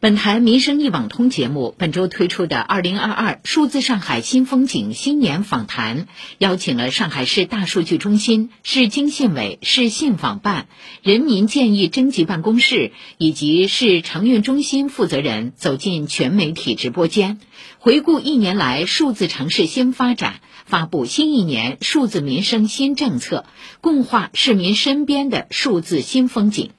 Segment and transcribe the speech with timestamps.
[0.00, 6.02] 本台民生一网通节目本周推出的《二零二二数字上海新风景新年访谈》，
[6.38, 10.68] 邀请了上海市大数据中心、市经信委、市信访办、
[11.02, 17.40] 人民建议征集办公室以及市承运中心负责人走进全媒体直播间，
[17.80, 23.46] 回顾一年来数字城市新发展，发布新一年数字民生新政策，
[23.80, 26.70] 共话市民身边的数字新风景。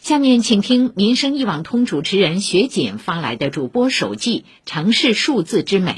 [0.00, 5.92] 下面请听民生一网通主持人雪锦发来的主播手记《城市数字之美》。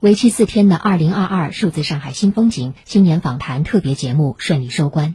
[0.00, 5.14] 为期四天的二零二二数字上海新风景新年访谈特别节目顺利收官。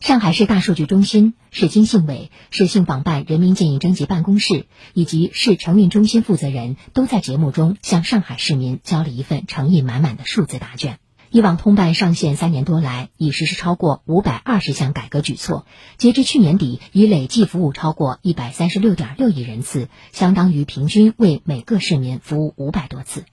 [0.00, 11.01] 上海市大数据中心、市经信委、市信访办人民建议征集办公室以及市城运中心负责人都在节目中向上海市民交了一份诚意满满的数字答卷。
[11.32, 15.64] 一网通办上线三年多来，已实施超过五百二十项改革举措。
[15.96, 23.24] 截至去年底，已累计服务超过一百三十六点六亿人次，相当于平均为每个市民服务五百多次。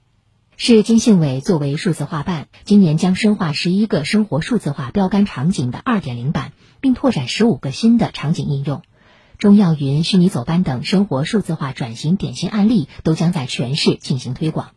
[0.55, 8.81] 市经信委作为数字化办，今年将深化十一个生活数字化标杆场景的二点零版，并拓展十五个新的场景应用。
[9.39, 14.70] 中药云、虚拟走班等生活数字化转型典型案例都将在全市进行推广。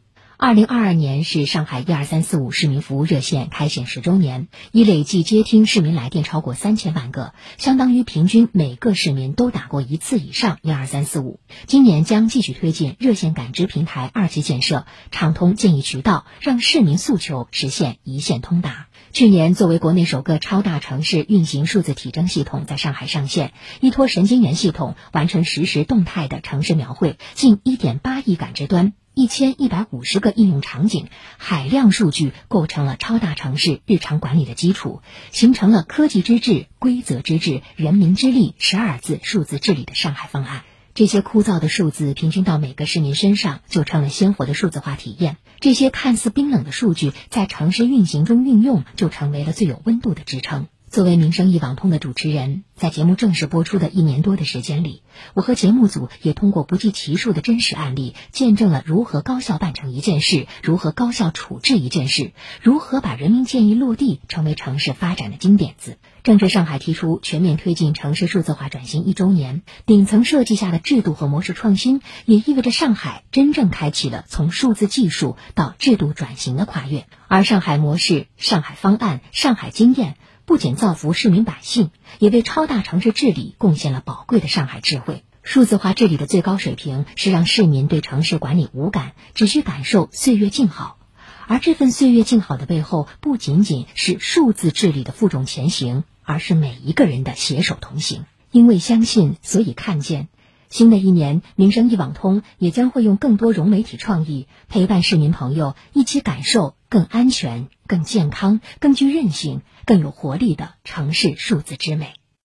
[0.45, 11.39] 二零二二年是上海一二三四五市民服务热线开线十周年，已累计接听市民来电超过三千万个，相当于平均每个市民都打过一次以上一二三四五。
[11.69, 18.89] 今年将继续推进热线感知平台二级建设，畅通建议渠道，让市民诉求实现一线通达。
[19.13, 28.93] 去年，作为国内首个超大城市运行数字体征系统在上海上线，依托神经元系统完成实时动态的城市描绘，近一点八亿感知端。
[29.23, 31.07] 一千一百五十个应用场景，
[31.39, 40.65] 海量数据构成了超大城市日常管理的基础，形成了科技之治、规则之治、人民之力十二字数字治理的上海方案。
[40.93, 45.37] 这些枯燥的数字平均到每个市民身上，就成了鲜活的数字化体验。
[45.61, 50.67] 这些看似冰冷的数据，在城市运行中运用，就成为了最有温度的支撑。
[50.93, 65.97] 作为民生一网通的主持人，在节目正式播出的一年多的时间里，我和节目组也通过不计其数的真实案例，见证了如何高效办成一件事，如何高效处置一件事，如何把人民建议落地成为城市发展的金点子。
[66.25, 77.07] 正值上海提出全面推进城市数字化转型一周年，顶层设计下的制度和模式创新，也意味着上海真正开启了从数字技术到制度转型的跨越。
[77.29, 80.19] 而上海模式、上海方案、上海经验。
[80.45, 85.25] 不仅造福市民百姓，也为超大城市治理贡献了宝贵的上海智慧。
[85.45, 90.99] 数字化治理的最高水平是让市民对城市管理无感，只需感受岁月静好。
[91.47, 98.25] 而这份岁月静好的背后，不仅仅是数字治理的负重前行，而是每一个人的携手同行。
[98.51, 100.29] 因为相信，所以看见。
[100.69, 112.22] 新的一年，民生一网通也将会用更多融媒体创意，陪伴市民朋友一起感受更安全、更健康、更具韧性、更有活力的城市数字之美。